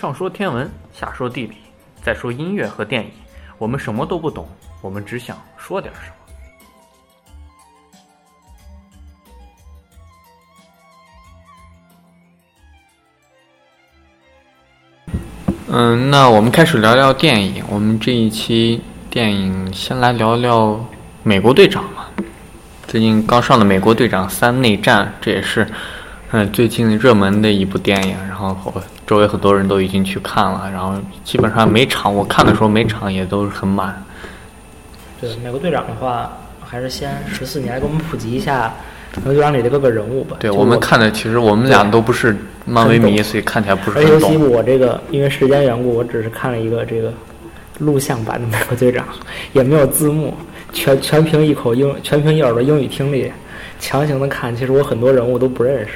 [0.00, 1.56] 上说天文，下说地理，
[2.00, 3.10] 再说音乐和电影，
[3.58, 4.48] 我们什么都不懂，
[4.80, 6.14] 我们只想说点什么。
[15.66, 17.64] 嗯，那我们开始聊聊电影。
[17.68, 18.80] 我们这一期
[19.10, 20.78] 电影先来聊聊
[21.24, 22.06] 美国队长嘛。
[22.86, 25.68] 最近刚上的《美国队长三：内战》，这也是
[26.30, 28.14] 嗯最近热门的一部电影。
[28.28, 28.56] 然后
[29.06, 30.94] 周围很多人都已经去看了，然后
[31.24, 34.04] 基本上每场我看的时候，每场也都是很满。
[35.20, 36.30] 对《美国队长》的话，
[36.60, 38.72] 还是先十四，你来给我们普及一下
[39.16, 40.36] 《美国队长》里的各个人物吧。
[40.38, 44.36] 对就我们看的，其实我们俩都不是漫威迷，所以看起来不是而且尤其。
[44.36, 47.12] 我这个因为时间缘故，我只是看了一个这个
[47.78, 49.04] 录像版的《美国队长》，
[49.54, 50.32] 也没有字幕，
[50.72, 53.32] 全全凭一口英，全凭一耳朵英语听力，
[53.80, 54.54] 强行的看。
[54.54, 55.92] 其实我很多人物都不认识，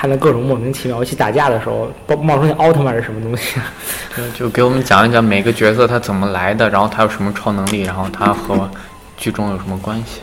[0.00, 0.98] 看到各种莫名其妙。
[0.98, 3.58] 尤其打架的时候，冒冒出那奥特曼是什么东西？
[4.38, 8.70] 就给我们讲一讲每个角色他怎么来的，然后他有什么超能力，然后他和
[9.16, 10.20] 剧中有什么关系，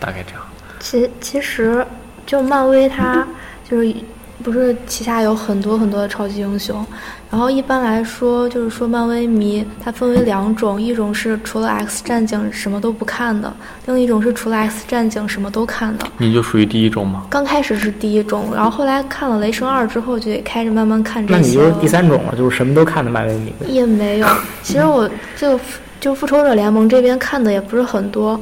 [0.00, 0.42] 大概这样。
[0.80, 1.86] 其其实
[2.24, 3.26] 就漫威他
[3.68, 3.94] 就是
[4.42, 6.86] 不是旗下有很多很多的超级英雄，
[7.30, 13.52] 然后一般来说就是说漫威迷它分为两种，一种是除了 X 战警什么都不看的，
[13.86, 16.06] 另一种是除了 X 战警什么都看的。
[16.18, 17.26] 你就属于第一种吗？
[17.28, 21.40] 刚开始是第一种，然后后来看了雷神二之后，就得开始慢慢看这些。
[21.40, 23.52] 那你就是第三种了，就是什么都看的漫威迷。
[23.66, 24.28] 也没有，
[24.62, 25.58] 其实我就
[26.00, 28.38] 就复仇者联盟这边看的也不是很多，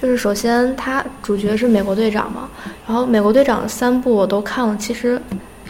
[0.00, 2.48] 就是首先他主角是美国队长嘛，
[2.86, 5.20] 然后美国队长三部我都看了，其实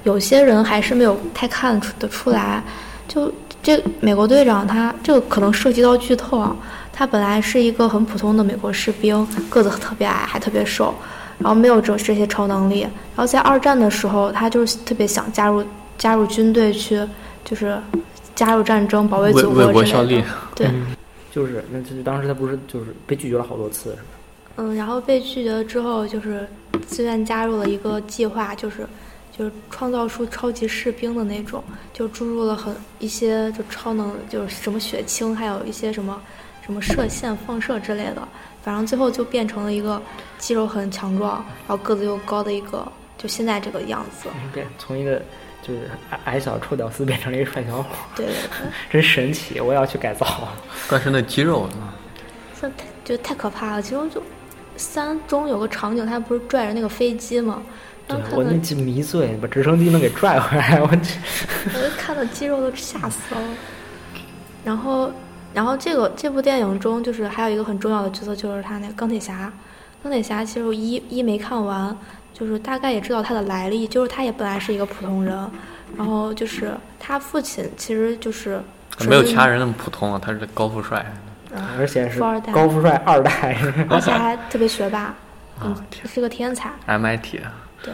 [0.04, 2.62] 有些人还是没有太看出得出来，
[3.08, 6.54] 就这美国队长他这个可能涉及到剧透啊，
[6.92, 10.94] 他本来是一个很普通的美国士兵，个子特别矮，还特别瘦。
[11.38, 15.64] 然后没有这这些超能力，然后在二战的时候，他就是特别想加入
[15.96, 17.00] 加入军队去，
[17.42, 17.78] 就是
[18.34, 20.22] 加入战争，保卫祖国之类的效力。
[21.32, 24.02] 对，就是，那就是当时他不是就是被拒绝了好多次，是吧？
[24.56, 26.46] 嗯，然后被拒绝了之后，就是
[26.86, 28.86] 自愿加入了一个计划，就是
[29.36, 36.20] 就是创造出超级士兵的那种，就注入了很一些就超能，就是什么血清，还有一些什么
[36.62, 38.26] 什么射线放射之类的，
[38.62, 40.02] 反正最后就变成了一个
[40.38, 42.86] 肌肉很强壮，然后个子又高的一个，
[43.16, 44.28] 就现在这个样子。
[44.52, 45.22] 变从一个
[45.62, 49.60] 就是矮矮小臭屌丝变成了一个帅小伙，对对对， 真神奇！
[49.60, 50.26] 我也要去改造。
[50.88, 51.92] 但是那肌肉呢？
[52.60, 53.82] 这太就太可怕了。
[53.82, 54.22] 其中就
[54.76, 57.62] 三中有个场景，他不是拽着那个飞机吗？
[58.08, 61.18] 对然后我那记迷醉，把直升机能给拽回来，我去。
[61.74, 63.40] 我就看到肌肉都吓死了。
[64.64, 65.12] 然后，
[65.54, 69.52] 然后这个这部电影中，就是还有一个很重要的角色，就是他那个钢铁侠。
[70.02, 71.96] 钢铁侠其实我一一没看完，
[72.32, 75.50] 就是大概也知道他的来历，就是他也本来是一个普通人，
[75.96, 78.60] 然后就是他父亲其实就是
[79.08, 81.04] 没有其他人那么普通啊，他是高富帅。
[81.76, 83.58] 而且是富二代高富帅二代，
[83.90, 85.12] 而且还特别学霸，
[86.04, 86.70] 是个天才。
[86.86, 87.50] MIT 的，
[87.82, 87.92] 对。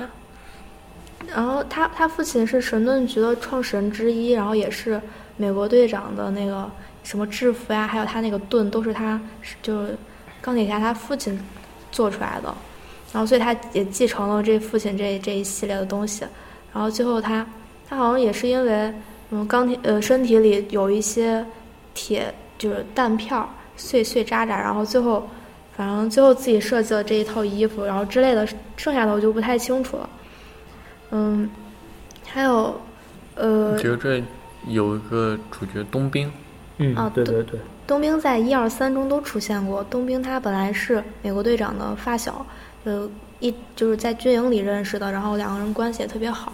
[1.35, 5.01] 然后他他父亲是神盾局的创始人之一，然后也是
[5.39, 6.71] 美国队长的那个
[7.03, 9.19] 什么制服呀，还有他那个盾都是他
[9.63, 9.97] 就是
[10.43, 11.41] 钢铁侠他父亲
[11.91, 12.55] 做出来的，
[13.13, 16.25] 然后所以他也继承了这父亲这这一系列的东西，
[16.73, 17.47] 然后最后他
[17.89, 18.93] 他好像也是因为
[19.31, 21.45] 嗯钢铁呃身体里有一些
[21.95, 25.29] 铁就是弹片儿碎碎渣渣，然后最后
[25.77, 28.47] 反正最后自己设计了这一套衣服，然后之类的，
[28.77, 30.09] 剩下的我就不太清楚了。
[31.11, 31.49] 嗯，
[32.27, 32.81] 还有，
[33.35, 34.23] 呃，觉得这
[34.67, 36.31] 有一个主角冬兵，
[36.79, 39.85] 嗯啊，对对对对，冬兵在一二三中都出现过。
[39.85, 42.45] 冬兵他本来是美国队长的发小，
[42.87, 43.11] 呃，
[43.41, 46.53] 一就是在军营里认识的，然后两个人关系也特别好。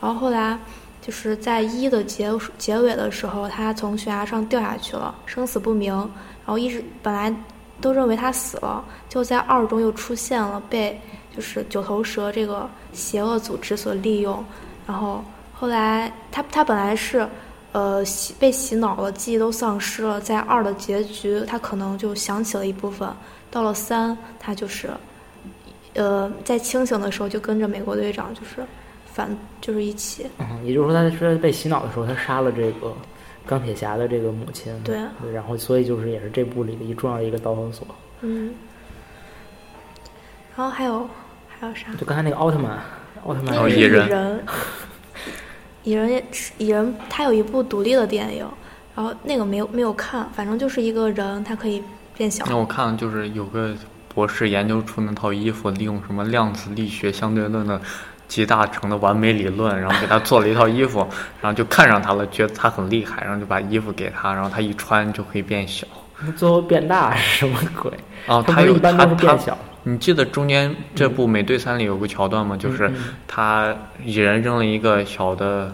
[0.00, 0.58] 然后后来
[1.00, 5.94] 就是在一的结结尾的时候，他从悬崖上掉下去了，生死不明。
[5.94, 7.32] 然后一直本来
[7.80, 11.00] 都认为他死了，就在二中又出现了，被
[11.34, 14.44] 就是九头蛇这个邪恶组织所利用。
[14.84, 15.24] 然后
[15.54, 17.26] 后来他他本来是。
[17.72, 20.18] 呃，洗被洗脑了，记忆都丧失了。
[20.18, 23.06] 在二的结局，他可能就想起了一部分。
[23.50, 24.90] 到了三，他就是，
[25.94, 28.64] 呃，在清醒的时候就跟着美国队长，就是
[29.06, 29.28] 反，
[29.60, 30.26] 就是一起。
[30.38, 32.94] 嗯，也就是说他是被洗脑的时候，他杀了这个
[33.46, 34.96] 钢铁侠的这个母亲，对
[35.32, 37.86] 然后所以就是也是这部里的一重要的一个导火索。
[38.20, 38.54] 嗯。
[40.56, 41.08] 然后还有
[41.48, 41.92] 还有啥？
[41.98, 42.82] 就刚才那个奥特曼，
[43.24, 44.44] 奥特曼那个是蚁哦蚁人人，
[45.84, 48.46] 蚁人也是蚁人，他有一部独立的电影，
[48.94, 51.82] 然后那个没有没有看，反正就是一个人，他可以
[52.16, 52.44] 变小。
[52.48, 53.72] 那我看就是有个
[54.18, 57.80] 博士研究出那套衣服，利用什么量子力学相对论的
[58.26, 61.06] 集大成的完美理论，然后给他做了一套衣服，
[61.40, 65.86] 然后就看上他了，觉得他很厉害，然后就把衣服给他，然后他一穿就可以变小。
[66.36, 67.92] 最后变大是什么鬼？
[68.26, 69.56] 啊，他他有不是一般都是他他变小。
[69.84, 72.56] 你记得中间这部《美队三》里有个桥段吗？
[72.56, 72.94] 就是嗯
[73.28, 73.72] 他
[74.04, 75.70] 蚁人扔了一个小的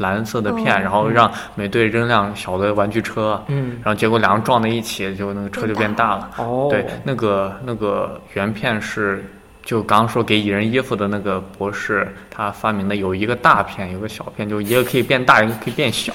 [0.00, 6.30] 蓝色的片，哦然后让美队扔辆小的玩具车，嗯，然后结果两个撞在一起，就那个车就变大了。
[6.38, 9.24] 哦，对，那个那个原片是
[9.62, 16.12] 就刚刚说给蚁人衣服的那个博士他发明的，有一个大片，有个小片，就一个可以变大，一个可以变小，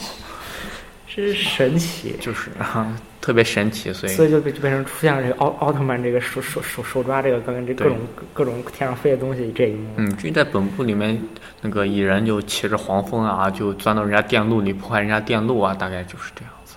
[1.15, 2.15] 真神奇。
[2.19, 7.97] 就是啊特别神奇，所以所以就变就变成出现了这个奥奥特曼这个手手手手抓这个刚刚这各种
[8.33, 9.89] 各种天上飞的东西这一幕。
[9.95, 11.19] 嗯，至于在本部里面，
[11.61, 16.75] 那个蚁人就骑着黄蜂啊，就钻到人家电路里破坏人家电路啊，大概就是这样子。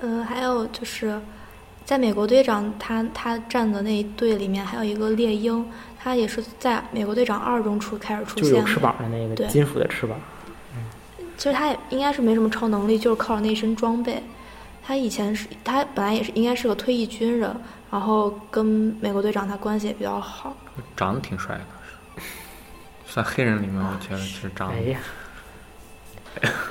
[0.00, 1.18] 呃，还有就是，
[1.84, 5.66] 在美国队长他他站的那一队里面，还有一个猎鹰，
[5.98, 8.50] 他也是在美国队长二中出开始出现的。
[8.50, 10.16] 就有翅膀的那个对金属的翅膀，
[11.36, 14.22] 其实他也应该是没什么超能力，就是靠着那身装备。
[14.82, 17.54] 他以前是他本来也是应该是个退役军人，
[17.90, 18.64] 然后跟
[19.00, 20.56] 美国队长他关系也比较好。
[20.96, 21.56] 长得挺帅
[22.16, 22.22] 的，
[23.04, 24.98] 算黑人里面，我觉得其实长得哎呀，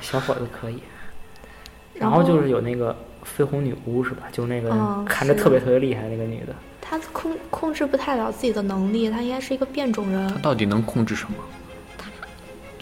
[0.02, 0.82] 小伙子可以。
[1.94, 2.96] 然 然后就是有那个
[3.26, 4.24] 绯红女巫是吧？
[4.32, 11.38] 就是那个嗯看着特别特别厉害那个女的，他控控制不太了自己的能力，他应该是一个变种人他，到底能控制什么？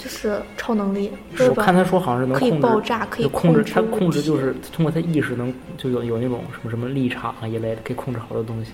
[0.03, 1.55] 就是超能力，是我？
[1.55, 8.71] 看他说好像是能可以控制爆炸，可以控制，制他控制就是通过他意识能就有有那种什么什么立场啊一类的，可以控制好多东西，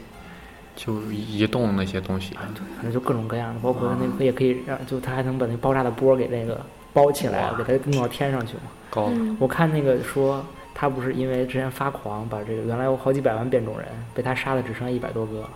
[0.75, 2.33] 就移动那些东西。
[2.33, 6.59] 反正就各种各样的，包括他那个也可以让，就他还能把那爆炸的波给那个
[6.93, 8.61] 包起来，给它弄到天上去嘛。
[8.89, 10.43] 高嗯，我看那个说
[10.73, 15.49] 他不是因为之前发狂，把这个原来有好几百万变种人被他杀的只剩下一百多个了，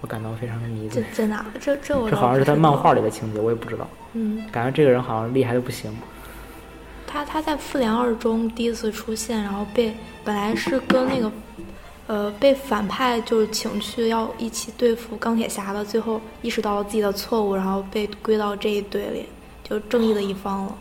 [0.00, 1.04] 我感到非常的迷这醉。
[1.12, 1.44] 在哪？
[1.60, 3.88] 这这我这好像是他倒不知道漫画里的情节，我也不知道。
[4.12, 5.94] 嗯，感觉这个人好像厉害的不行。
[7.06, 9.94] 他他在复联二中第一次出现，然后被
[10.24, 11.32] 本来是跟那个
[12.06, 19.26] 呃被反派就是请去要一起对付钢铁侠的，最后意识到了自己的错误，然后被归到这一队里，
[19.64, 20.78] 就正义的一方了。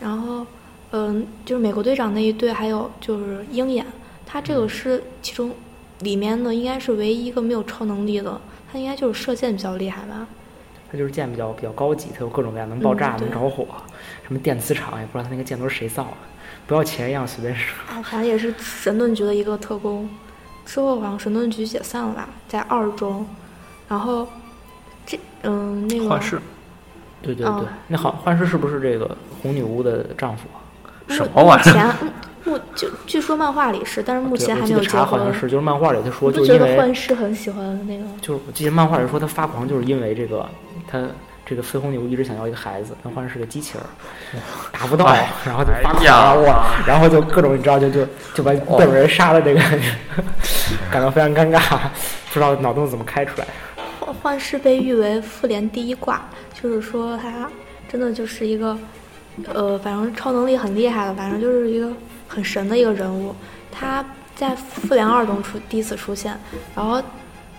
[0.00, 0.46] 然后
[0.92, 3.86] 嗯、就是美国队长那一队，还有就是鹰眼，
[4.26, 5.52] 他这个是其中
[6.00, 8.40] 里面的应该是唯一一个没有超能力的，
[8.72, 10.26] 他应该就是射箭比较厉害吧。
[10.90, 13.66] 他就是箭比较比较高级，他有各种各样能爆炸、嗯能着火，
[14.26, 16.10] 什么电磁场也不知道他那个箭都是谁造的，
[16.66, 17.72] 不要钱一样随便使。
[17.88, 20.08] 啊，反正也是神盾局的一个特工。
[20.66, 23.26] 之后好像神盾局解散了吧，在二中。
[23.88, 24.26] 然后
[25.04, 26.40] 这嗯那个幻视
[27.20, 30.62] 对对对，哦那好幻视是不是这个红女巫的丈夫啊？
[31.08, 31.94] 什么玩意儿？
[32.44, 35.06] 目就据说漫画里是，但是目前还没有结婚。
[35.06, 38.04] 好像是，就是漫画里他说，你不觉得就因为幻视很喜欢那个？
[38.20, 40.48] 就是我记得漫画里说他发狂，就是因为这个
[40.86, 41.02] 他
[41.44, 43.88] 这个绯红女巫一直想要一个孩子，但幻视是个机器人儿，
[44.70, 45.06] 达不到，
[45.44, 46.04] 然后就发狂
[46.86, 49.60] 然后就各种你知道就就就把各种人杀了这个，
[50.90, 51.78] 感到非常尴尬，
[52.28, 53.46] 不知道脑洞怎么开出来。
[53.98, 57.50] 幻幻视被誉为复联第一挂，就是说他
[57.90, 58.78] 真的就是一个，
[59.52, 61.88] 呃，反正超能力很厉害的，反正就是一个
[62.30, 63.34] 很神的一个人物。
[63.72, 64.04] 他
[64.34, 66.38] 在复联二中出第一次出现，
[66.74, 67.02] 然后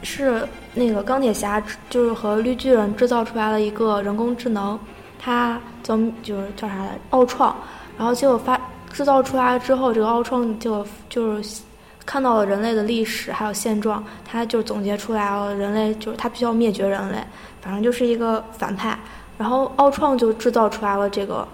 [0.01, 4.79] 是那个钢铁侠就是和绿巨人制造出来了一个人工智能，
[5.19, 7.55] 他叫就是叫啥来奥创，
[7.97, 8.59] 然后结果发
[8.91, 11.61] 制造出来之后，这个奥创就就是
[12.05, 17.17] 看到了人类的历史还有现状，他就总结出来了人类就是他必须要灭绝人类，
[17.61, 18.97] 反正就是一个反派。
[19.37, 21.47] 然后奥创就制造出来了这个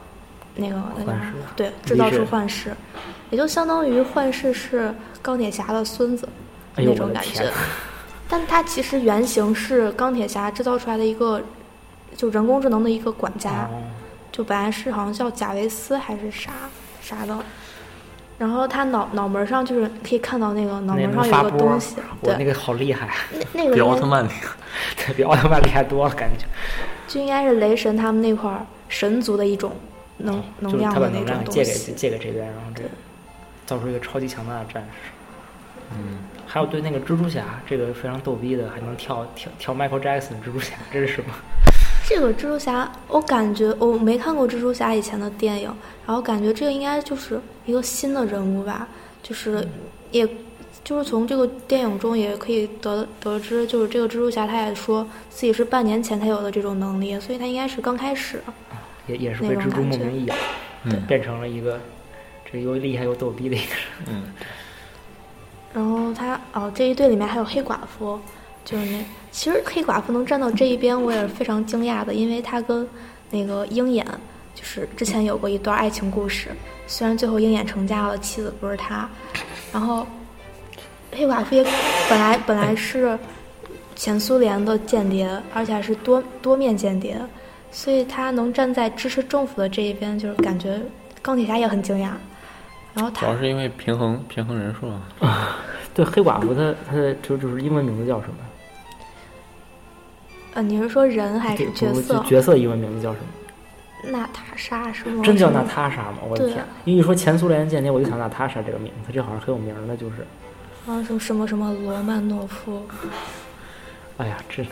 [0.57, 0.81] 那个
[1.55, 2.75] 对，制造出幻视，
[3.29, 6.27] 也就相当于幻视是钢铁侠的孙子
[6.75, 7.49] 哎那种感觉。
[8.29, 11.41] 但他其实原型是钢铁侠制造出来的一个
[12.15, 13.69] 就人工智能的一个管家。
[13.71, 13.81] 哦，
[14.31, 16.51] 就本来是好像叫贾维斯还是啥
[17.01, 17.37] 啥的，
[18.37, 23.15] 然后他脑脑门上就是可以看到那个脑那门上有个东西，对，那个好厉害，
[23.53, 24.55] 那那个 比奥特曼厉害。
[24.95, 26.45] 对比奥特曼厉害多了，感觉。
[27.07, 29.71] 就应该是雷神他们那块儿神族的一种
[30.17, 31.93] 能能就是量的那他把能量种借给东西。
[31.93, 32.83] 借给这边，然后这
[33.65, 35.11] 造出一个超级强大的战士。
[35.91, 41.33] 嗯，还有对那个蜘蛛侠，这个非常逗逼的，还能跳跳跳 Michael Jackson 蜘蛛侠，这是什么？
[42.07, 45.73] 这个蜘蛛侠，我感觉我没看过蜘蛛侠以前的电影，
[46.05, 48.87] 然后感觉这个应该就是一个新的人物吧，
[49.23, 49.67] 就是
[50.11, 50.27] 也。
[50.83, 58.41] 就是从这个电影中也可以得得知，就是这个蜘蛛侠他也说自己是半年前才有的这种能力，所以他应该是刚开始。
[59.07, 60.35] 也也是那被蜘蛛种感觉莫名一咬，
[60.83, 61.79] 嗯变成了一个
[62.51, 63.83] 这又厉害又逗逼的一个人。
[64.07, 64.23] 嗯，
[65.73, 68.19] 然后他哦，这一队里面还有黑寡妇，
[68.63, 72.87] 就是那其实黑寡妇能站到这一边，我也是非常惊讶的，因为她跟
[73.29, 74.05] 那个鹰眼
[74.55, 76.49] 就是之前有过一段爱情故事，
[76.87, 79.07] 虽然最后鹰眼成家了，妻子不是他，
[79.71, 80.07] 然后
[81.11, 81.63] 黑寡妇也
[82.09, 83.17] 本来本来是
[83.95, 87.19] 前苏联的间谍，而且还是多多面间谍，
[87.77, 90.81] 所以他能站在支持政府的这一边，就是感觉
[91.21, 92.09] 钢铁侠也很惊讶。
[92.95, 95.59] 然后他主要是因为平衡平衡人数啊。
[95.93, 98.35] 对，黑寡妇她她的就就是英文名字叫什么？
[100.55, 102.17] 呃，你是说人还是角色？
[102.23, 104.09] 角色英文名字叫什么？
[104.11, 105.23] 娜塔莎是吗？
[105.23, 106.17] 真叫娜塔莎吗？
[106.27, 106.65] 我的天！
[106.85, 110.25] 因为一说前苏联间谍，我就想娜塔莎这个名字，这好像很有名的，就是。
[110.87, 112.81] 啊，什么什么什么罗曼诺夫，
[114.17, 114.69] 哎呀，这这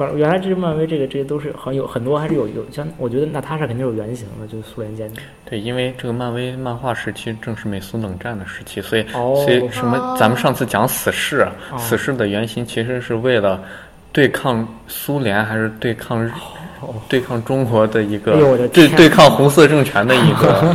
[0.00, 5.22] 关原来这漫威这个这些都是好像有很多还是有有像我觉得娜塔莎肯定有原型的，就是苏联间谍。
[5.44, 9.44] 对，因为这个漫威漫画时期正是美苏冷战的时期，所以、哦。
[9.44, 13.62] 所以什么哦咱们上次讲死侍，哦死侍的原型其实是为了
[14.10, 16.30] 对抗苏联还是对抗
[17.06, 18.32] 对抗中国的一个、
[18.68, 20.74] 对对抗红色政权的一个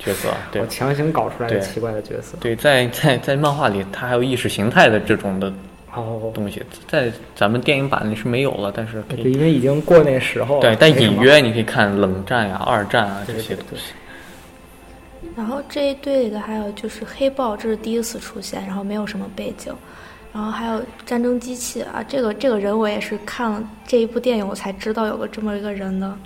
[0.00, 0.60] 角色， 对。
[0.60, 1.60] 我强行搞出来的对。
[1.62, 2.36] 奇怪的角色。
[2.40, 5.52] 对，在在在漫画里，它还有意识形态的这种的
[5.96, 10.60] 哦，东西，在咱们电影版里是没有了，但是可对，以因为已经过那时候了。
[10.60, 13.92] 对，但隐约你可以看冷战呀、二战啊这对对对些东西。
[15.36, 19.72] 然后这一队里的还有就是黑豹，这是第一次出现，然后没有什么背景，
[20.32, 26.16] 然后还有战争机器啊，这个这个人我也是看了这一部电影我才知道有个这么一个人的，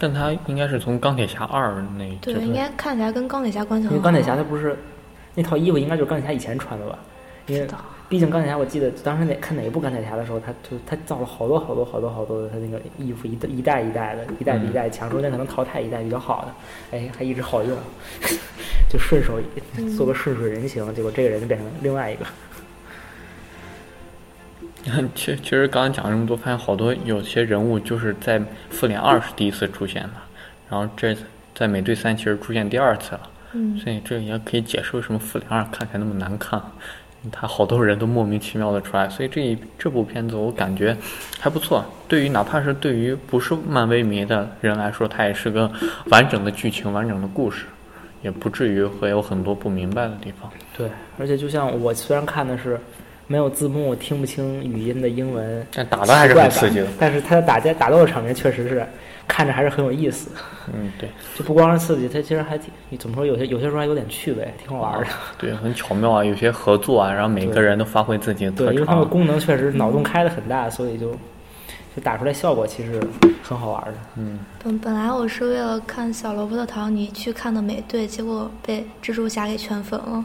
[0.00, 3.96] 但他应该是从钢铁侠二那对，这个应该看起来跟钢铁侠关系很好。
[3.96, 4.76] 因为钢铁侠他不是
[5.34, 6.98] 那套衣服应该就是钢铁侠以前穿的吧？
[7.46, 7.78] 因为知道
[8.12, 17.74] 毕竟钢铁侠，我记得当时哪看哪一部钢铁侠的时候，他就他造了好多好多好多好多的他那个衣服一代一代一代的，一代比一代强，中间可能淘汰一代比较好的，哎，还一直好用，
[18.86, 19.40] 就顺手
[19.96, 22.26] 做个顺水人情，结果这个人就变成另外一个。
[25.14, 28.38] 其实其实刚刚讲了这么多，发现好多有些人物就是在
[28.68, 30.10] 复联二是第一次出现的，
[30.68, 31.16] 然后这
[31.54, 36.60] 在美队三其实出现第二次了，嗯，所以这也可以解释为什么复联二看起来那么难看，
[37.30, 40.96] 他好多人都莫名其妙的出来，所以这一这部片子我感觉
[41.38, 45.70] 还不错，对于哪怕是对于不是漫威迷的人来说，它也是个
[46.06, 47.66] 完整的剧情、完整的故事，
[48.22, 50.50] 也不至于会有很多不明白的地方。
[50.76, 52.76] 对，而且就像我虽然看的是
[53.28, 56.88] 没有字幕、听不清语音的英文，但打的还是很刺激的。
[56.98, 58.84] 但是他的打架打斗的场面确实是
[59.32, 60.30] 看着还是很有意思。
[60.74, 61.08] 嗯，对。
[61.34, 63.24] 就不光是刺激，它其实还挺怎么说？
[63.24, 65.06] 有些有些时候还有点趣味，挺好玩的。
[65.38, 69.06] 对，很巧妙啊，有些合作啊，然后每个人都发挥自己的特对，因为它的。
[69.06, 71.12] 功能确实脑洞开的很大，所以就
[71.96, 73.00] 就打出来效果其实
[73.42, 73.94] 很好玩的。
[74.16, 80.22] 嗯，本本来我是为了看小罗伯特·唐尼去看的美队，结果被蜘蛛侠给圈粉了，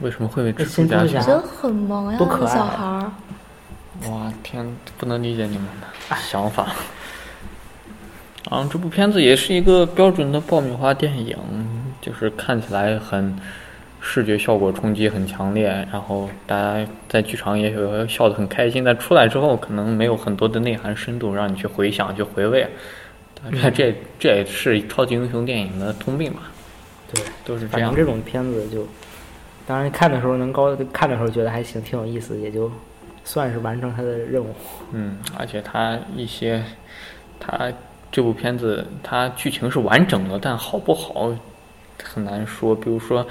[0.00, 1.22] 为什么会被蜘蛛侠蛛侠选？
[1.22, 3.12] 觉得很萌呀，那个多可爱啊小孩儿。
[4.10, 6.68] 哇天，不能理解你们的想法。
[8.50, 11.36] 啊，这部片子也是一个标准的爆米花电影，
[12.00, 13.36] 就是看起来很
[14.00, 22.66] 视觉效果冲击很强烈，然后大家在剧场也有笑得很开心，但出来之后可能没有很多的内涵深度让你去回想去回味。
[23.44, 26.42] 大概这这也是超级英雄电影的通病吧，
[27.12, 27.96] 对，都是这样反正。
[27.96, 28.86] 这种片子就，
[29.66, 32.70] 当然看的时候能高看的时候觉得还行，挺有意思，也就
[33.24, 34.54] 算是完成他的任务。
[34.92, 36.62] 嗯，而且他一些，
[37.40, 37.72] 它
[38.12, 41.32] 这部片子它剧情是完整的，但好不好
[42.04, 42.74] 很难说。
[42.74, 43.26] 比如说，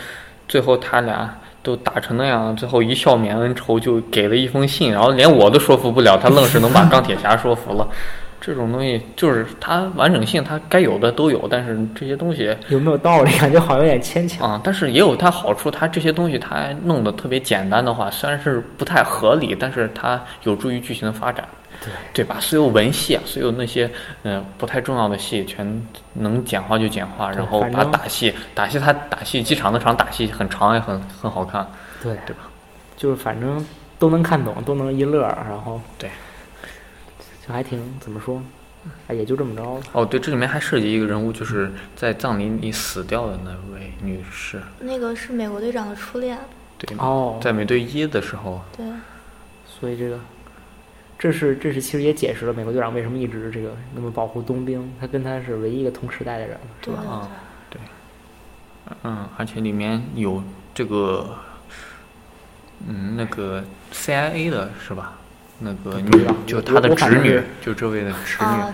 [0.47, 7.87] 最后他俩都打成那样，最后一笑泯恩仇，就给了一封信，然后连我都说服不了，他愣是能把钢铁侠说服了。
[8.43, 13.31] 这种东西就是它完整性，它该有的都有，但是这些东西有没有道理？
[13.37, 14.53] 感觉好像有点牵强。
[14.53, 21.47] 啊，但是也有它好处，它这些东西它弄得特别简单的话，虽然是不太合理，但是它有助于剧情的发展，
[21.83, 22.39] 对对吧？
[22.39, 23.89] 所有文戏啊，所有那些
[24.23, 31.67] 嗯、呃不太重要的戏，全能简化就简化，然后把打戏打戏他打戏机场那场打戏很长也很很好看，
[32.01, 32.43] 对对吧？
[32.95, 33.65] 就是反正
[33.97, 36.09] 都能看懂，都能一乐儿，然后对，
[37.47, 38.39] 就还挺怎么说，
[39.07, 39.81] 哎，也就这么着了。
[39.93, 46.37] 哦，对，这里面还涉及一个人物，就是在葬礼里死掉的那位女士，那个是美国队长的初恋，
[46.77, 48.85] 对，哦，在美队一的时候，对，
[49.65, 50.19] 所以这个，
[51.21, 57.01] 这是这是其实也解释了美国队长为什么一直这个那么保护冬兵，他跟他是唯一一个同时代的人，是对吧？
[57.03, 57.29] 啊
[59.03, 61.37] 嗯，而且里面有这个，
[62.87, 63.63] 嗯，那个
[63.93, 65.13] CIA 的是吧？
[65.59, 66.01] 那个
[66.47, 68.73] 就他的侄女，就这位的侄女啊，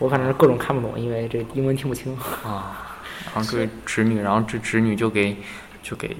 [0.00, 2.12] 我反正是各种看不懂，因为这英文听不清。
[2.44, 2.98] 啊，
[3.32, 5.36] 然后这位侄女，然后这侄女就给
[5.84, 6.16] 就给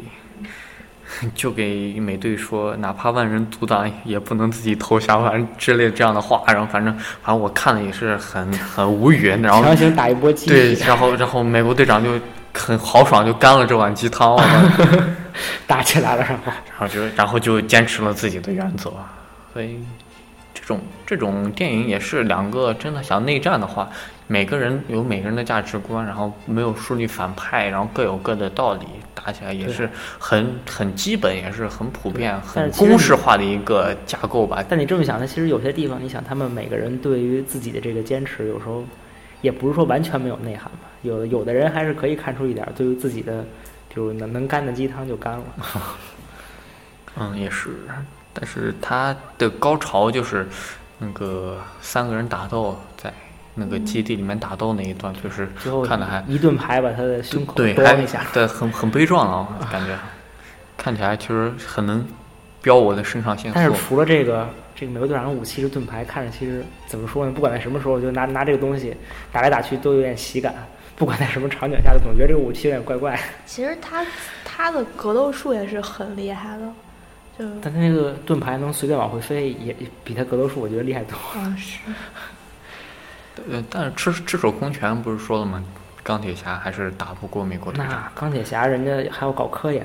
[1.34, 6.42] 就给美队说，哪怕万人阻挡，也不能自己投降，反正之类这样的话。
[6.46, 9.28] 然后反正反正我看了也是很 很无语。
[9.28, 12.10] 然后强行打一波鸡对，然后然后美国队长就
[12.52, 14.36] 很豪爽，就干了这碗鸡汤。
[15.66, 18.90] 打起来了，然后然后就然后就坚持了自己的原则，
[19.52, 19.78] 所以。
[20.66, 23.88] 这种这种电影也是两个真的想内战的话，
[24.26, 34.60] 每个人有每个人的价值观，然后没有树立反派，然后各有各的道理，打起来也是很很基本，也是很普遍、很公式化的一个架构吧。
[34.68, 38.84] 但你这么想，那其实有些地方，你想他们每个人对于自己的这个坚持，有时候
[39.42, 40.90] 也不是说完全没有内涵吧。
[41.02, 43.44] 有有的人还是可以看出一点，对于自己的，
[43.88, 45.44] 比如能能干的鸡汤就干了。
[47.18, 47.70] 嗯，也是。
[48.38, 50.46] 但是它的高潮就是
[50.98, 53.12] 那个三个人打斗，在
[53.54, 55.48] 那个基地里面打斗那一段，就是
[55.86, 59.96] 看的还一顿牌把他的胸口对一下，对，很很悲壮啊， 感觉
[60.76, 62.06] 看起来其实很能
[62.60, 63.54] 飙我的肾上腺素。
[63.54, 67.32] 但是除了这个这个美国队长的武器是盾牌，看着其实怎么说呢？
[67.32, 68.94] 不管在什么时候，就拿拿这个东西
[69.32, 70.54] 打来打去都有点喜感。
[70.94, 73.18] 不管在什么场景下，总觉得这个武器有点怪怪。
[73.44, 74.04] 其实他
[74.44, 76.72] 他的格斗术也是很厉害的。
[77.38, 79.74] 但他那个盾牌能随便往回飞，也
[80.04, 81.16] 比他格斗术我觉得厉害多。
[81.38, 81.78] 啊是。
[83.52, 85.62] 呃，但是赤赤手空拳不是说了吗？
[86.02, 87.88] 钢铁侠还是打不过美国队长。
[87.88, 89.84] 那钢铁侠人家还要搞科研，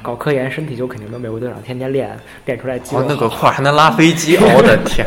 [0.00, 3.02] 搞科研身体就肯定没美国队长天天练练出来肌肉。
[3.02, 5.06] 哦，那个块还能拉飞机， 我的天！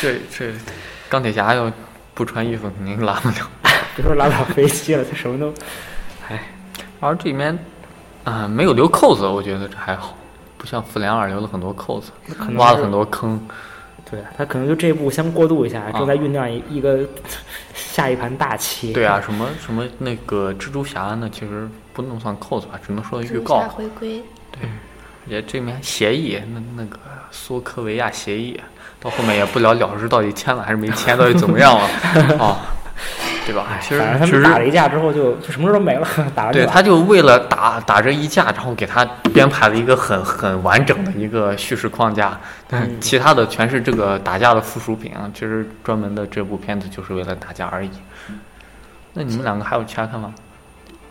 [0.00, 0.52] 这这
[1.08, 1.72] 钢铁侠要
[2.14, 3.50] 不穿衣服肯定拉不了。
[3.96, 5.52] 别说拉不了飞机了，他什么都……
[6.28, 6.40] 哎，
[7.00, 7.58] 而这里面
[8.22, 10.16] 啊没有留扣子，我觉得这还好。
[10.58, 12.10] 不像复联二留了很多扣子，
[12.56, 13.40] 挖了很多坑。
[14.10, 17.00] 对他可能就这一步先过渡一下，正在酝酿一一个
[17.74, 18.92] 下一盘大棋。
[18.92, 21.28] 对啊，什么什么那个蜘蛛侠呢？
[21.30, 23.60] 其实不能算扣子吧，只能说预告。
[23.68, 24.22] 回归。
[24.50, 24.62] 对，
[25.26, 26.98] 也这面协议，那那个
[27.30, 28.58] 苏科维亚协议，
[28.98, 31.86] 到后面也不了了之，到底签了还是没签，到底怎么样了？
[32.42, 32.56] 啊。
[33.48, 33.66] 对吧？
[33.80, 36.06] 其实他们打了一架之后，就就什么事都没了。
[36.36, 42.38] 打了对，他就为了打打这一架，然后给他编排了一个很很完整的一个叙事框架。
[42.68, 45.30] 但其他的全是这个打架的附属品啊。
[45.32, 47.90] 其实专门的这部片子就是为了打架而已。
[49.14, 50.30] 那你们两个还有其他看法？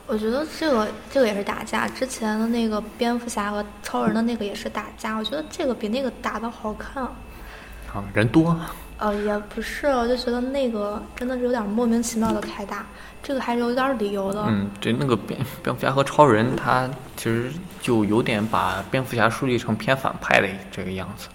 [0.06, 1.88] 我觉得这个这个也是打架。
[1.88, 5.18] 之前的那个蝙蝠侠和超人的那个也是打架。
[5.18, 7.04] 我觉得这个比那个打的好看。
[7.04, 8.56] 啊，人多。
[8.98, 12.84] 呃，也不是，我就觉得那个真的是有点莫名其妙的开大，
[13.22, 14.44] 这个还是有点理由的。
[14.48, 21.28] 嗯，对，那个蝙蝙蝠侠和超人，他其实就有点把蝙蝠侠树立成偏反派的这个样子。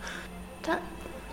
[0.61, 0.77] 但，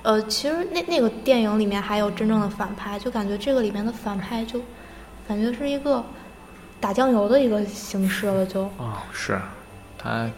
[0.03, 4.61] 呃，其实那那个电影里面还有真正的反派，就感觉这个里面的反派就
[5.27, 6.03] 感觉是一个
[6.79, 8.65] 打酱油的一个形式了，就。
[8.77, 9.39] 啊，是，
[9.97, 10.29] 他。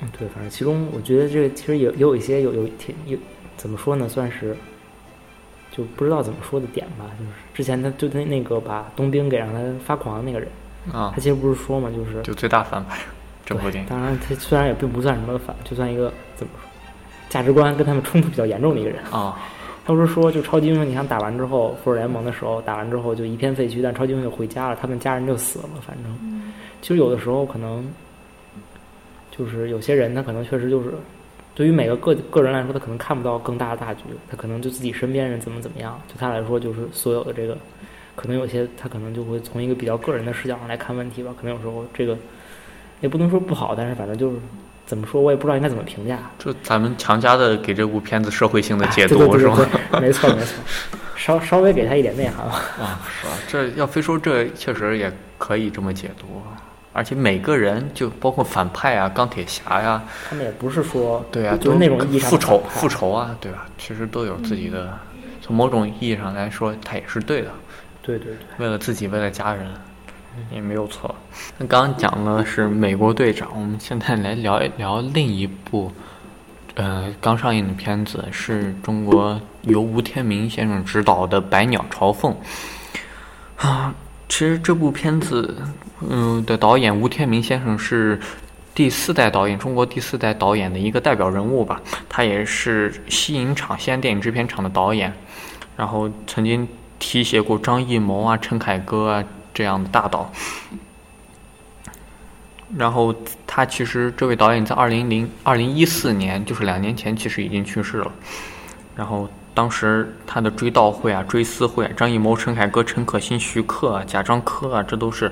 [0.00, 3.16] 嗯，对，反正其中我觉得这个其实也也有一些有有挺有。
[3.62, 4.08] 怎么说呢？
[4.08, 4.56] 算是
[5.70, 7.04] 就不知道怎么说的点吧。
[7.16, 10.48] 就是之前他就那那个把冬兵给让他发狂的那个人
[10.92, 12.98] 啊，他其实不是说嘛，就是就最大反派。
[13.46, 16.68] 这部电影当然他虽然也并不算什么反，就算一个怎么说
[17.28, 19.38] 价值观跟他们冲突比较严重的一个人啊。
[19.86, 25.68] 他不是说就超级英雄，你看打完之后复仇联盟的时候打完之后就一片废墟，但超级英雄就回家了，他们家人就死了。
[25.86, 27.88] 反正其实有的时候可能
[29.30, 30.92] 就是有些人他可能确实就是。
[31.54, 37.56] 对于每个个个人来说，他可能看不到更大的大局，他可能就自己身边人怎么怎么样，对他来说就是所有的这个，
[38.16, 41.34] 可能有些他可能就会从一个比较个人的视角上来看问题吧。
[41.38, 42.16] 可能有时候这个
[43.00, 44.38] 也不能说不好，但是反正就是
[44.86, 46.18] 怎么说，我也不知道应该怎么评价。
[46.38, 49.58] 就咱们强加的给这部片子社会性的解读是吗？
[50.00, 50.54] 没错没错，
[51.16, 52.54] 稍稍微给他一点内涵吧。
[52.80, 53.32] 啊，是吧？
[53.46, 56.42] 这要非说这确实也可以这么解读。
[56.92, 63.66] 而且每个人就包括反派啊，钢铁侠呀，他们也不是说对啊，就是那种意义上复仇复仇啊，对吧？
[63.78, 64.98] 其实都有自己的，
[65.40, 67.48] 从某种意义上来说，他也是对的。
[68.02, 69.66] 对对对，为了自己，为了家人，
[70.52, 71.14] 也没有错。
[71.56, 75.90] 那刚刚讲的是美国队长，我们现在来聊一聊另一部，
[76.74, 82.34] 呃，刚上映的片子，是中国由吴天明先生执导的《百鸟朝凤》
[83.66, 83.94] 啊。
[84.28, 85.54] 其实这部片子，
[86.08, 88.20] 嗯，的导演吴天明先生是
[88.74, 91.80] 第四代导演，中国第四代导演的一个代表人物吧。
[92.08, 95.12] 他也是西影厂西安电影制片厂的导演，
[95.76, 96.66] 然后曾经
[96.98, 100.32] 提携过张艺谋啊、陈凯歌啊这样的大导。
[102.76, 103.14] 然后
[103.46, 108.12] 他其实这位导演在二零零二零一四年，就是两年前，其实已经去世了。
[108.96, 109.28] 然后。
[109.54, 115.30] 当时他的追悼会啊、追思会，张艺谋、陈凯歌、陈可辛、徐克、贾樟柯啊，这都是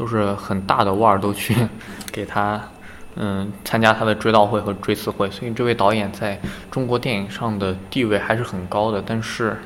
[0.00, 1.54] 都是很大的腕儿都去
[2.10, 2.58] 给他，
[3.16, 9.04] 嗯，参加他的追悼会和追思会，所以这位导演在中国电影上的地位还是很高的。
[9.06, 9.58] 但是，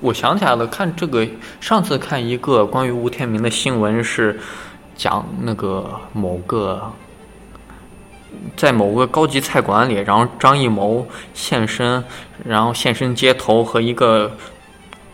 [0.00, 1.26] 我想起来了，看这个
[1.60, 4.38] 上次看一个关于吴天明的新闻是
[4.94, 6.92] 讲那个某个。
[8.56, 12.02] 在某个高级菜馆里，然后张艺谋现身，
[12.44, 14.32] 然后现身街头和一个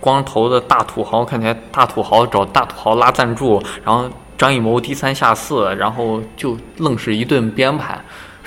[0.01, 7.99] 光头的大土豪，看起来大土豪找大土豪拉赞助，然后张艺谋低三下四，然后就愣是一顿编排，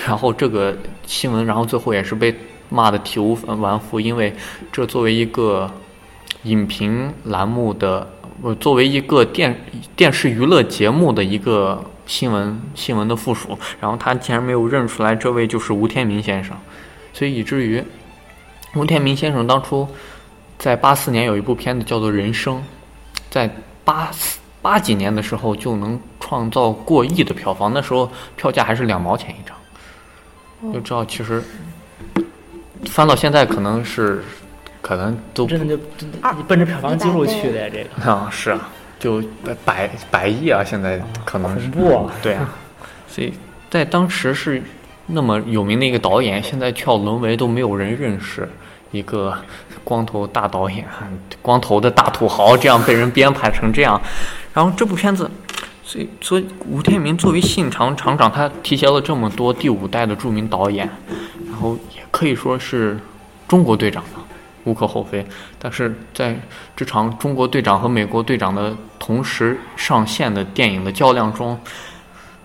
[0.06, 2.36] 然后这个新闻，然后最后也是被
[2.70, 4.34] 骂的体无完肤，因为
[4.72, 5.70] 这作为一个
[6.44, 8.08] 影评栏目的，
[8.42, 9.56] 呃，作为一个电
[9.96, 11.84] 电视娱乐节目的一个。
[12.08, 16.58] 新闻新闻的附属，然后他竟然没有认出来这位就是吴天明先生，
[17.14, 17.82] 所以以至于
[18.76, 19.88] 吴天明先生当初
[20.62, 22.58] 在八四年有一部片子叫做《人生》，
[23.32, 23.50] 在
[23.84, 31.44] 八四八几年的时候就能创造过亿的票房，那时候票价还是两毛钱一张，就知道其实
[32.86, 34.24] 翻到现在可能是
[34.84, 38.70] 可能都真的就奔着票房记录去的呀，这个啊是啊。
[39.00, 40.64] 就百百百亿啊！
[40.64, 41.68] 现在可能是
[42.22, 42.54] 对啊，
[43.08, 43.34] 所以
[43.68, 44.62] 在当时是
[45.08, 48.48] 那么有名的一个导演，现在却要沦为都没有人认识
[48.92, 49.38] 一个
[49.84, 50.86] 光头大导演，
[51.42, 54.00] 光头的大土豪，这样被人编排成这样。
[54.54, 55.30] 然后这部片子，
[55.84, 60.90] 所以所以吴天明作为信长厂长，他提携了这么多第五代的著名导演，
[61.48, 63.00] 然后也可以说是
[63.48, 64.20] 中国队长了。
[64.64, 65.26] 无可厚非，
[65.58, 66.40] 但是在
[66.76, 71.60] 这场中国队长和美国队长的同时上线的电影的较量中，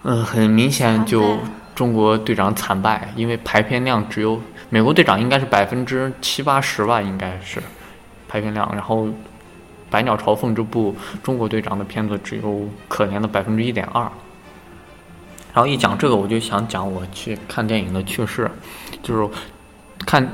[0.02, 1.36] 嗯，很明显就
[1.74, 7.62] 中国队长惨败，因为排片量只有美国队长应该是百分之七八十吧，应该是
[8.28, 9.06] 排片量，然后
[9.90, 14.02] 《百鸟朝凤》这部中国队长的片子只有可怜的百分之一点二。
[15.52, 18.50] 然后一讲这个，我就想讲我去看电影的趣事，
[19.02, 19.34] 就是
[20.06, 20.28] 看。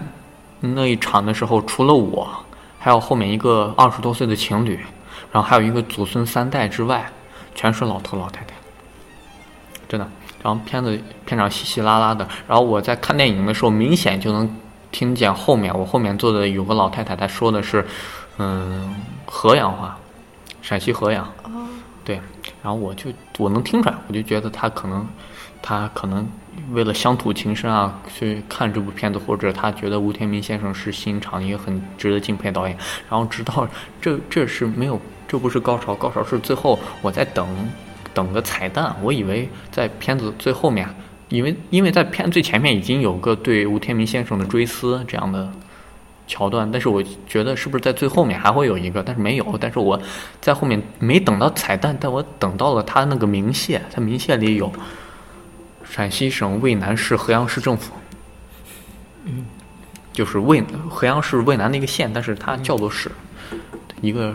[0.65, 2.31] 那一场的时候，除了我，
[2.79, 4.79] 还有后面一个二十多岁的情侣，
[5.33, 7.05] 然后还有一个祖孙三代之外，
[7.53, 8.55] 全是老头老太太，
[9.89, 10.09] 真的。
[10.43, 14.49] 然后片子片场稀稀拉拉的，然后我在看电影的时候，明显就能
[14.91, 17.87] 听见后面我后面坐的有个老太太，她说的是，
[18.39, 19.97] 嗯，河阳话，
[20.61, 21.25] 陕西河阳。
[21.45, 21.67] 哦。
[22.05, 22.17] 对，
[22.63, 25.07] 然后我就我能听出来，我就觉得她可能，
[25.63, 26.29] 她可能。
[26.73, 32.77] 为了乡土情深啊，去看这部片子，或者她觉得吴天明先生是新场一个很值得敬佩导演。
[33.09, 33.67] 然后直到
[34.01, 37.49] 这这是没有，这不是高潮，高潮是最后我在等
[38.15, 38.95] 等个彩蛋。
[39.03, 40.89] 我以为在片子最后面，
[41.29, 45.51] 因为因为在片最前面已经有个对吴天明先生的追思这样的
[46.27, 49.59] 桥段，但是我觉得是不是在最后面还会有一个，但是没有。
[49.61, 50.01] 但是我
[50.41, 54.73] 在后面没等到彩蛋，但我等到了他那个明谢，他明谢里有。
[55.85, 57.93] 陕西省渭南市合阳市政府，
[59.25, 59.45] 嗯，
[60.11, 63.11] 就是渭合阳市渭南的一个县，但是它叫做市，
[64.01, 64.35] 一个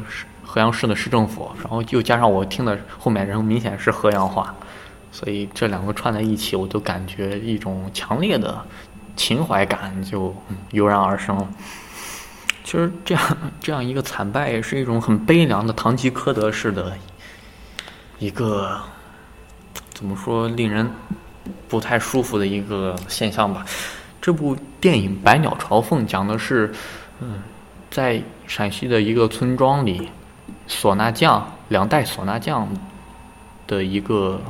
[0.57, 4.55] 合阳市的市政府，然后又加上我听的后面人明显是河阳话，
[5.11, 8.59] 所以这两个串在一起，我就感觉一种强烈的
[9.15, 10.35] 情怀感就
[10.71, 11.47] 油然而生。
[12.63, 16.97] 其实这样这样一个惨败，也是一种很悲凉的堂吉诃德式的
[18.17, 18.81] 一个
[19.93, 20.89] 怎么说令人。
[21.69, 23.65] 不太舒服的一个现象吧。
[24.21, 26.73] 这部电影《百鸟朝凤》讲的是，
[27.21, 27.41] 嗯，
[27.89, 30.09] 在陕西的一个村庄里，
[30.67, 32.67] 唢呐匠两代唢呐匠
[33.65, 34.41] 的一个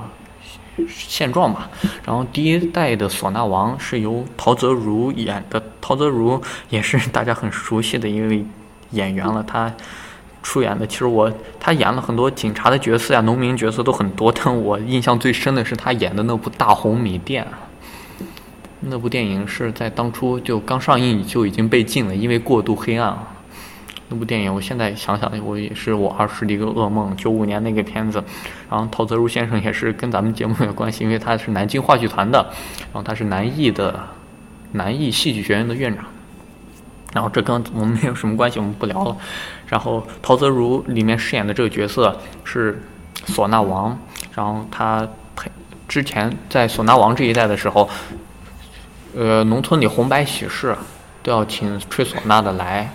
[0.88, 1.70] 现状吧。
[2.06, 8.46] 然后第一代的唢呐王是由陶泽如演的，陶泽如也是大家很熟悉的一位
[8.92, 9.44] 演员了。
[9.44, 9.74] 他。
[10.44, 17.46] 出演的其实我他演了很多警察的角色呀，农民角色都很多，但我印象最深的是他演的那部《大红米店》。
[18.80, 23.28] 那部电影是在当初就刚上映就已经被禁了，因为过度黑暗了。
[24.10, 27.16] 那部电影我现在想想，我也是我儿时的一个噩梦。
[27.18, 28.24] 九五年那个片子，
[28.70, 32.40] 然后陶泽如先生也是跟咱们节目有关系，因为他是南京话剧团的，
[32.80, 34.00] 然后他是南艺的
[34.72, 36.06] 南艺戏剧学院的院长。
[37.14, 39.16] 然后这跟我们没有什么关系，我们不聊了。
[39.66, 42.82] 然后陶泽如里面饰演的这个角色是
[43.28, 43.98] 唢呐王，
[44.36, 45.50] 然后他配
[45.88, 47.90] 之前在唢呐王这一代的时候，
[49.16, 50.78] 呃，农村里红白喜事
[51.24, 52.90] 都要请吹唢呐的来，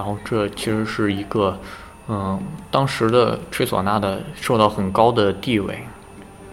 [0.00, 1.60] 然后这其实是一个
[2.08, 5.78] 嗯，当时的吹唢呐的受到很高的地位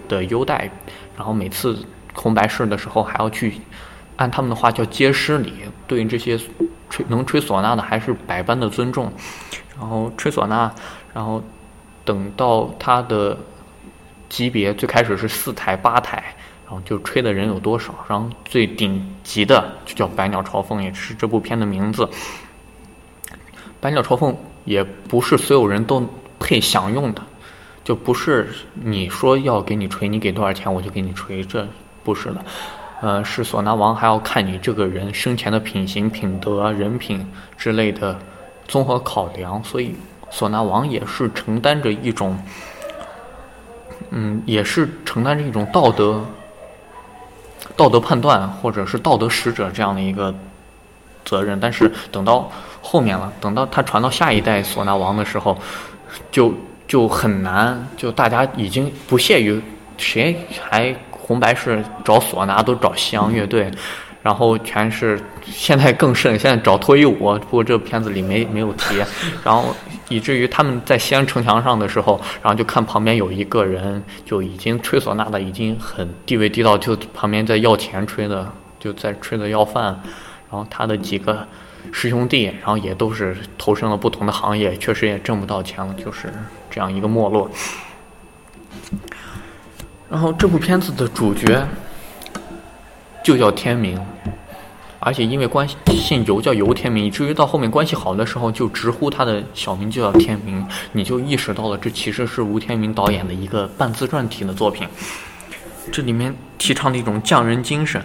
[0.10, 0.70] 的优待，
[1.16, 1.80] 然后每次
[2.14, 3.54] 红白事的时候还要去
[4.18, 5.54] 按他们的话叫接师礼，
[5.88, 6.38] 对这些。
[6.90, 9.12] 吹能吹唢呐的还是百般的尊重，
[9.78, 10.72] 然后吹唢呐，
[11.14, 11.44] 然后
[12.06, 13.38] 等到他的
[14.30, 16.24] 级别，最开始是四台、八台，
[16.66, 22.06] 然后就吹的人有多少，然后最顶级的就叫《百鸟朝凤》，也是这部片的名字。
[23.80, 24.34] 《百鸟朝凤》
[24.66, 26.04] 也不是所有人都
[26.40, 27.22] 配享用的，
[27.84, 31.68] 就不是你说要给你吹，你给多少钱我就给你吹，这
[32.04, 32.44] 不是的。
[33.00, 37.24] 呃，是唢呐王还要看你这个人生前的品行、品德、人品
[37.56, 38.18] 之类的
[38.68, 39.94] 综合考量，所以
[40.32, 42.36] 唢呐王也是承担着一种，
[44.10, 46.26] 嗯，也是承担着一种道德、
[47.76, 50.34] 道德判断或者是道德使者这样的一个
[51.28, 51.60] 责任。
[51.60, 55.56] 但是等到后面了，等到他传到下一代唢呐王的时候，
[56.32, 56.52] 就
[56.88, 59.62] 就很难，就大家已经不屑于
[59.98, 60.96] 谁还。
[61.28, 63.70] 红白是找唢呐，都找西洋乐队，
[64.24, 67.38] 然后全是现在更甚，现在找脱衣舞。
[67.38, 68.96] 不过这片子里没没有提，
[69.44, 69.76] 然后
[70.08, 80.02] 以至于他们在西安城墙上的时候，然后就看旁边有一个人就已经吹唢呐的，已经很地位低到就旁边在要钱吹的，就在吹的要饭。
[80.50, 81.48] 然后他的几个
[81.92, 86.34] 师兄弟，然后也都是投身了不同的行业，确实也挣不到钱了，就是
[86.70, 87.50] 这样一个没落。
[90.10, 91.68] 然后这部片子的主角
[93.24, 94.00] 就叫天明，
[95.00, 104.88] 而且因为关系姓尤叫尤天明，以至于到后面关系好的时候就直呼他的小名就叫天明，你就意识到了这其实是吴天明导演的一个半自传体的作品。
[105.92, 108.02] 这里面提倡的一种匠人精神，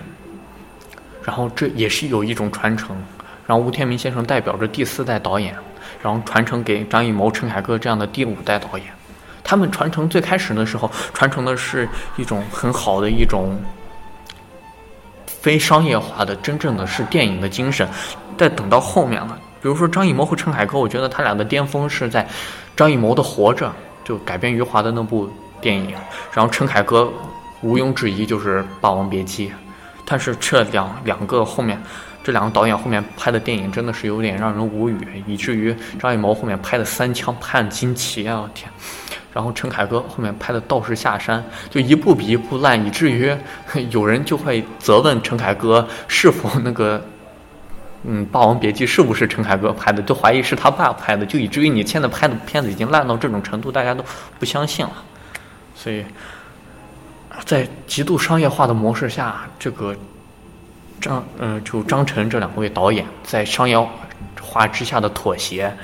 [1.25, 2.97] 然后这也是有一种传承。
[3.47, 5.55] 然后吴天明先生代表着第四代导演，
[6.03, 8.87] 然后传承给张艺谋、陈凯歌这样的第五代导演。
[9.45, 13.59] 他们传承最开始的时候，传承的是一种很好的一种
[15.27, 17.87] 非商业化的，真正的是电影的精神。
[18.39, 22.27] 再等到后面了，比如说张艺谋和陈凯歌，我觉得他俩的巅峰是在
[22.77, 23.67] 张艺谋的《活着》，
[24.05, 25.29] 就改编余华的那部
[25.61, 25.95] 电影，
[26.33, 27.13] 然后陈凯歌
[27.63, 29.49] 毋庸置疑就是《霸王别姬》。
[30.13, 31.81] 但是这两两个后面，
[32.23, 38.71] 这两个导演后面拍的电影真的是有点让人无语，以至于张艺谋后面拍的《三枪判惊奇》啊，天！
[39.33, 43.35] 然后陈凯歌后面拍的《道士下山》就一部比一部烂，以至于
[43.89, 47.03] 有人就会责问陈凯歌是否那个，
[48.03, 54.05] 嗯，《霸王别姬》是不是陈凯歌拍的，就怀疑是他爸拍的，就以至于你现在拍的片子已经烂到这种程度，大家都
[54.39, 54.93] 不相信了。
[55.75, 56.05] 所以，
[57.45, 59.97] 在极度商业化的模式下，这个
[61.01, 63.79] 张嗯，就张晨这两位导演在商业
[64.41, 65.75] 化之下的妥协。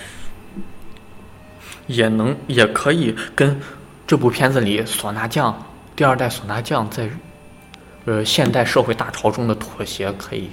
[1.86, 3.58] 也能也可以跟
[4.06, 5.56] 这部片子里唢呐匠
[5.96, 7.08] 第二代唢呐匠在
[8.04, 10.50] 呃现代社会大潮中的妥协可以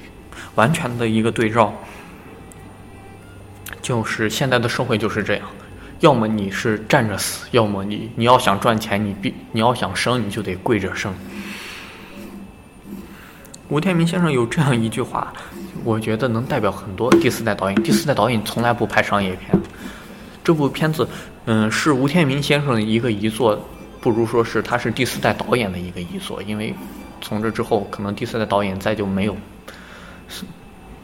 [0.55, 1.73] 完全的一个对照，
[3.81, 5.45] 就是现在的社会就是这样，
[5.99, 11.13] 要么你是站着死，要么你你要想赚钱，你必你要想生，你就得跪着生。
[13.69, 15.34] 吴天明先生有这样一句话，
[15.84, 17.84] 我觉得能代表很多第四代导演。
[17.84, 19.60] 第四代导演从来不拍商业片。
[20.43, 21.08] 这部片子，
[21.45, 23.60] 嗯，是吴天明先生的一个遗作，
[23.99, 26.75] 不如说是他是第四代导演的一个遗作，因为
[27.21, 29.36] 从这之后，可能第四代导演再就没有，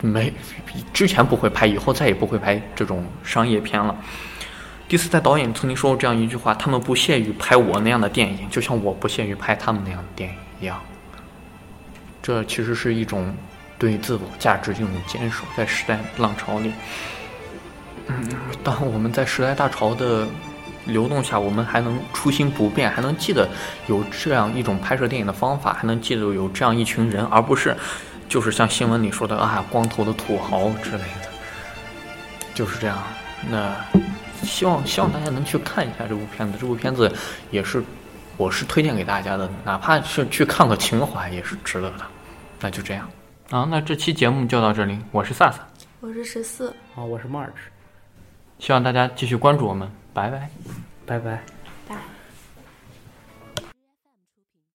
[0.02, 0.32] 没
[0.94, 3.96] 之前不会拍，以后再也不会拍这种商业片了。
[4.92, 10.78] 第四代导演曾经说过这样一句话：他们不屑于拍我那样的电影，就像我不屑于拍他们那样的电影一样。
[12.22, 13.34] 这其实是一种
[13.80, 16.74] 对自我价值这种坚守，在时代浪潮里。
[18.08, 18.30] 嗯，
[18.66, 20.28] 当我们在时代大潮的
[20.84, 23.48] 流动下，我们还能初心不变，还能记得
[23.88, 27.74] 有这样一种拍摄电影的方法，还能记得有这样一群人，而不是
[28.28, 31.30] 就是像新闻里说的啊，光头的土豪之类的，
[32.54, 33.02] 就是这样。
[33.50, 33.74] 那
[34.44, 37.12] 希望希望大家能去看一下这部片子，这部片子
[37.52, 37.84] 也是
[38.38, 42.06] 我是推荐给大家的，哪怕是去看个情怀也是值得的。
[42.60, 43.10] 那就这样
[43.50, 45.60] 啊，那这期节目就到这里，我是萨萨，
[46.00, 47.50] 我是十四，啊，我是 March。
[48.60, 50.50] 希望大家继续关注我们，拜拜，
[51.06, 51.44] 拜拜。